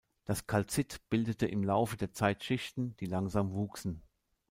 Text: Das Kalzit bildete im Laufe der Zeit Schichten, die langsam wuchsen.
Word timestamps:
Das 0.25 0.47
Kalzit 0.47 0.99
bildete 1.11 1.45
im 1.45 1.63
Laufe 1.63 1.95
der 1.95 2.11
Zeit 2.11 2.43
Schichten, 2.43 2.95
die 2.97 3.05
langsam 3.05 3.51
wuchsen. 3.51 4.01